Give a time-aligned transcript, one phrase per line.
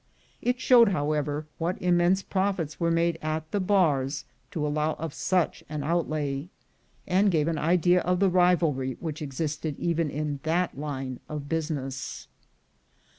[0.41, 5.63] It showed, however, what immense profits were made at the bars to allow of such
[5.69, 6.49] an outlay,
[7.05, 12.27] and gave an idea of the rivalry which existed even in that line of business.